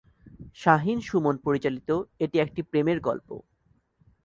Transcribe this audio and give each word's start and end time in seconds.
শাহিন-সুমন 0.55 1.35
পরিচালিত 1.37 1.89
এটি 2.19 2.37
একটি 2.39 2.61
প্রেমের 2.61 2.99
গল্প। 2.99 3.29